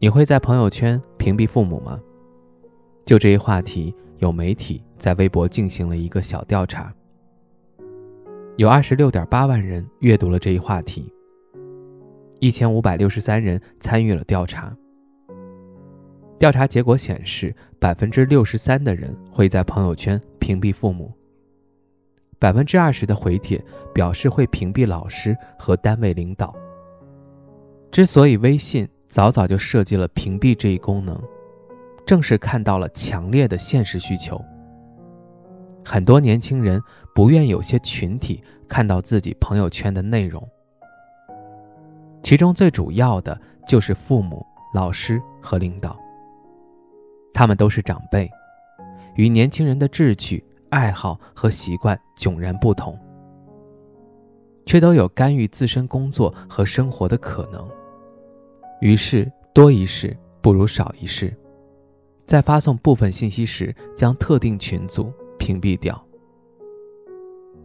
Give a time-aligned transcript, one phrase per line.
[0.00, 2.00] 你会在朋友圈屏蔽父母吗？
[3.04, 6.94] 就这一话题，有媒体在微博进行了一个小调查，
[8.56, 11.12] 有二十六点八万人阅读了这一话题，
[12.38, 14.72] 一千五百六十三人参与了调查。
[16.38, 21.12] 调查结果显示，百分之六十三的人会在朋友圈屏蔽父母，
[22.38, 23.60] 百分之二十的回帖
[23.92, 26.54] 表示会屏蔽老师和单位领导。
[27.90, 28.88] 之所以微信。
[29.08, 31.18] 早早就设计了屏蔽这一功能，
[32.06, 34.40] 正是看到了强烈的现实需求。
[35.84, 36.80] 很多年轻人
[37.14, 40.46] 不愿有些群体看到自己朋友圈的内容，
[42.22, 45.98] 其中最主要的就是父母、老师和领导。
[47.32, 48.30] 他们都是长辈，
[49.14, 52.98] 与年轻人的志趣、爱好和习惯迥然不同，
[54.66, 57.66] 却都有干预自身工作和生活的可能。
[58.80, 61.36] 于是，多一事不如少一事，
[62.26, 66.00] 在发送部分信息时，将特定群组屏蔽掉。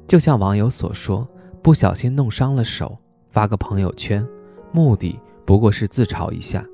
[0.07, 1.27] 就像网友所说
[1.61, 2.97] ：“不小心弄伤了手，
[3.29, 4.27] 发个朋友圈，
[4.71, 6.65] 目的不过是自嘲一下。”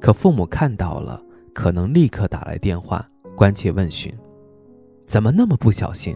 [0.00, 1.22] 可父母看到了，
[1.54, 4.12] 可能立刻打来电话，关切问询
[5.06, 6.14] ：“怎么那么不小心？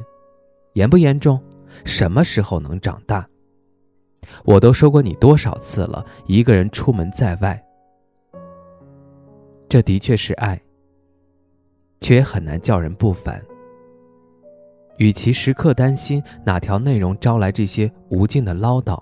[0.75, 1.43] 严不严重？
[1.85, 3.27] 什么时候能长大？”
[4.45, 7.63] 我都说过你多少次了，一个人出门在外，
[9.69, 10.61] 这的确是爱，
[12.01, 13.43] 却也很难叫人不烦。
[14.99, 19.01] 与其时刻担心哪条内容招来这些无尽的唠叨，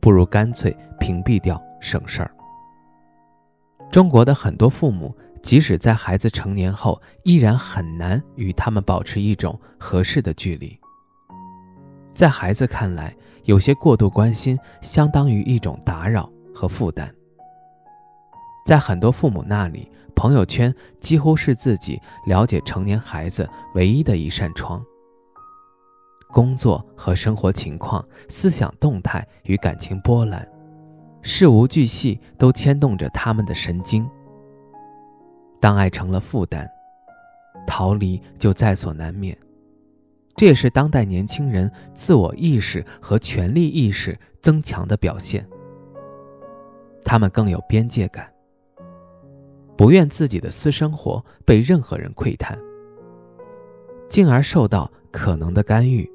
[0.00, 2.30] 不如干脆屏蔽掉，省事儿。
[3.90, 10.76] 中国的很多父母，即使在孩子成年后，依然很难与他们保持一种合适的距离。
[12.12, 17.12] 在孩子看来，有些过度关心相当于一种打扰和负担。
[18.66, 24.82] 在很多父母那里，朋友圈几乎是自己了解成年孩子唯一的一扇窗。
[26.32, 30.48] 工作和生活情况、思想动态与感情波澜，
[31.22, 34.08] 事无巨细都牵动着他们的神经。
[35.60, 36.66] 当爱成了负担，
[37.66, 39.36] 逃离就在所难免。
[40.36, 45.46] 这也是当代年轻人自我意识和权利意识增强的表现。
[47.04, 48.28] 他们更有边界感，
[49.76, 52.58] 不愿自己的私生活被任何人窥探，
[54.08, 56.10] 进而受到可能的干预。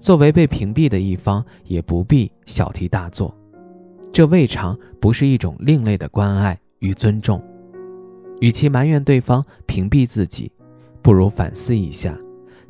[0.00, 3.36] 作为被屏蔽的一方，也不必小题大做，
[4.12, 7.42] 这未尝不是一种另类的关爱与尊重。
[8.40, 10.50] 与其埋怨对方屏蔽自己，
[11.02, 12.16] 不如反思一下。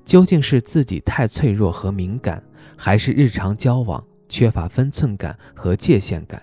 [0.09, 2.43] 究竟是自己太脆弱和敏感，
[2.79, 6.43] 还是日常交往缺乏分寸感和界限感，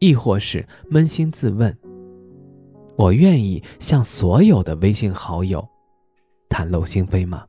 [0.00, 1.72] 亦或是扪心自问：
[2.96, 5.64] 我愿意向所有的微信好友
[6.48, 7.44] 袒露心扉吗？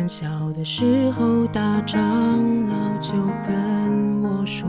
[0.00, 2.00] 很小的时候，大长
[2.70, 3.12] 老就
[3.46, 4.66] 跟我说，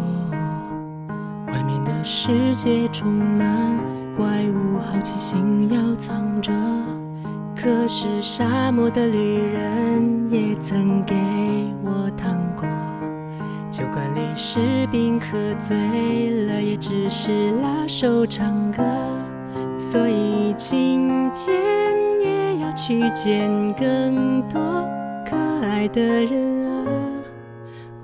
[1.48, 3.78] 外面的世界充满
[4.18, 6.52] 怪物，好奇心要藏着。
[7.56, 11.16] 可是沙漠的旅人也曾给
[11.82, 12.68] 我糖果，
[13.72, 14.60] 酒馆里士
[14.92, 18.84] 兵喝醉了，也只是拉手唱歌。
[19.78, 21.50] 所以今天
[22.20, 22.70] 也要。
[22.74, 24.60] 去见更多
[25.82, 26.86] 爱的人啊，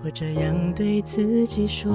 [0.03, 1.91] 我这样对自己说。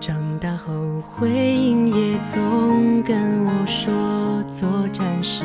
[0.00, 0.72] 长大后，
[1.08, 5.44] 回应也总跟我说，做战士。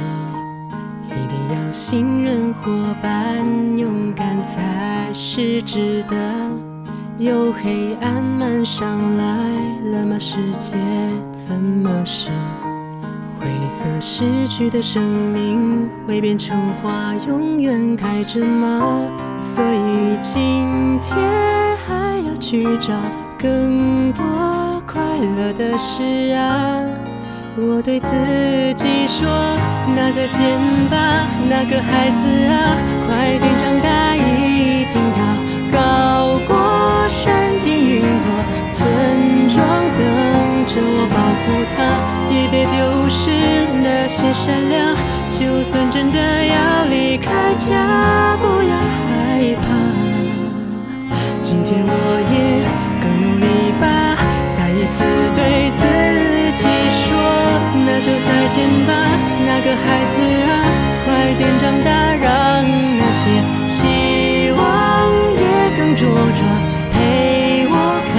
[1.05, 3.45] 一定要信任伙伴，
[3.77, 6.17] 勇敢才是值得。
[7.19, 8.87] 有黑暗漫上
[9.17, 9.25] 来
[9.91, 10.17] 了吗？
[10.17, 10.77] 世界
[11.33, 12.29] 怎么是
[13.37, 18.79] 灰色失去的生命会变成花，永远开着吗？
[19.41, 21.17] 所以今天
[21.85, 22.93] 还要去找
[23.37, 24.23] 更多
[24.87, 25.01] 快
[25.35, 26.01] 乐的事
[26.33, 26.79] 啊！
[27.57, 28.07] 我对自
[28.77, 29.27] 己说，
[29.93, 30.57] 那再见
[30.89, 33.68] 吧，那个孩子啊，快点长
[44.19, 44.93] 些善良。
[45.31, 48.75] 就算真的要离开家，不要
[49.07, 49.63] 害怕。
[51.41, 51.91] 今天我
[52.27, 52.35] 也
[52.99, 53.47] 更努力
[53.79, 54.19] 吧，
[54.51, 55.81] 再一次对自
[56.51, 56.67] 己
[56.99, 57.07] 说。
[57.85, 58.91] 那就再见吧，
[59.47, 60.19] 那个孩子
[60.51, 60.51] 啊，
[61.05, 61.07] 快
[61.37, 61.87] 点长大，
[62.19, 62.27] 让
[62.99, 63.23] 那些
[63.65, 64.59] 希望
[65.39, 65.43] 也
[65.77, 66.03] 更茁
[66.35, 66.43] 壮，
[66.91, 67.73] 陪我
[68.11, 68.13] 看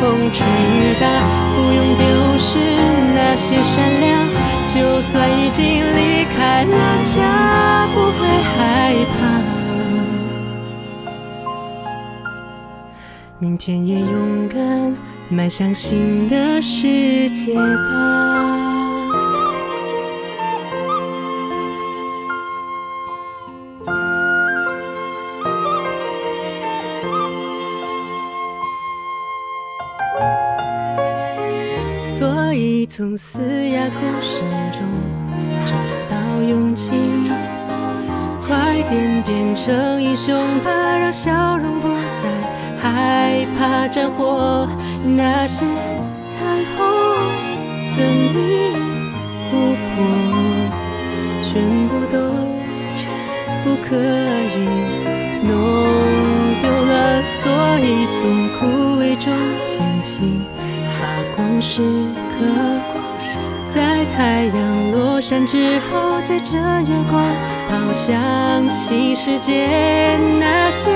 [0.32, 0.40] 吹
[0.72, 1.04] 雨打，
[1.54, 2.00] 不用丢
[2.38, 2.56] 失
[3.14, 4.08] 那些善良，
[4.74, 9.18] 就算已经离开了家，不会害怕，
[13.38, 14.94] 明天也勇敢
[15.30, 17.64] 迈向新的世界吧。
[32.04, 34.44] 所以从嘶哑哭声
[39.28, 42.30] 变成英雄吧，让笑容不再
[42.80, 44.66] 害怕战火。
[45.04, 45.66] 那些
[46.30, 46.44] 彩
[46.74, 46.78] 虹、
[47.84, 48.72] 森林、
[49.50, 50.00] 湖泊，
[51.42, 52.18] 全部都
[53.62, 54.56] 不可以
[55.46, 55.52] 弄
[56.62, 57.22] 丢了。
[57.22, 59.30] 所以从枯萎中
[59.66, 60.40] 捡起。
[60.98, 61.82] 发光时
[62.32, 62.46] 刻，
[63.66, 67.22] 在太阳落山之后，借着月光
[67.70, 70.18] 好像新世界。
[70.40, 70.90] 那些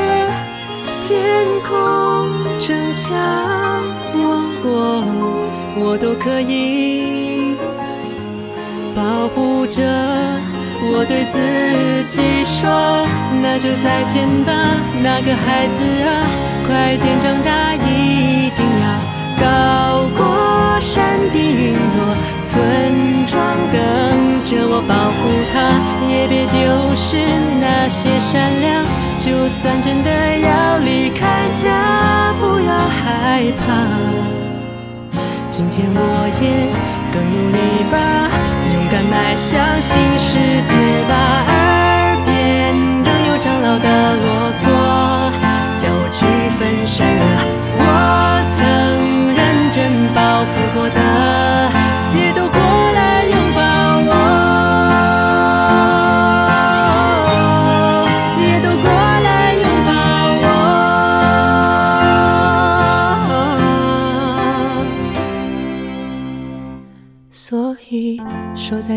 [1.01, 2.29] 天空、
[2.59, 3.17] 城墙、
[4.15, 5.05] 王国，
[5.77, 7.57] 我都可以
[8.95, 9.83] 保护着。
[10.85, 11.39] 我对自
[12.09, 13.07] 己说，
[13.41, 14.53] 那就再见吧，
[15.01, 16.27] 那个孩子啊，
[16.67, 18.85] 快点长大，一定要。
[19.41, 20.21] 高过
[20.81, 22.03] 山顶云朵，
[22.43, 23.39] 村庄
[23.73, 23.79] 等
[24.45, 24.81] 着我，
[26.53, 27.17] 丢失
[27.61, 28.85] 那些善良。
[29.19, 33.63] 就算真的要离开家，不要害怕。
[35.51, 36.71] 今天我也
[37.13, 37.97] 更努力吧，
[38.75, 41.62] 勇敢迈向新世界吧。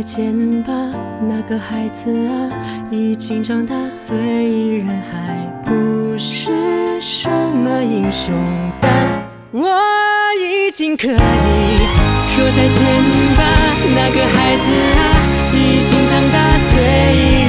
[0.06, 0.72] 见吧，
[1.19, 2.50] 那个孩子啊，
[2.92, 4.16] 已经长大，虽
[4.78, 5.36] 然还
[5.66, 6.52] 不是
[7.02, 8.31] 什么英雄，
[8.80, 8.92] 但
[9.52, 9.68] 我。
[10.38, 12.84] 已经可以说再见
[13.38, 13.44] 吧，
[13.95, 15.02] 那个孩子啊，
[15.54, 17.44] 已经长大，虽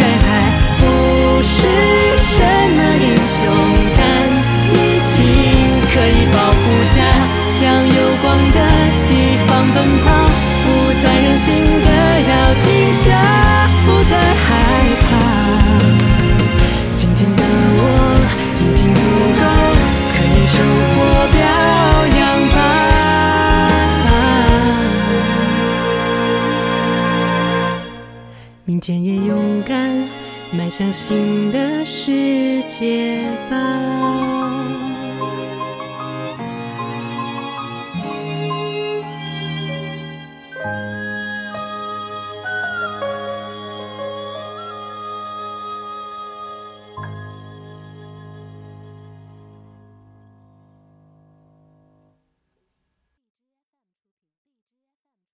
[30.79, 33.19] 向新的世界
[33.49, 34.26] 吧。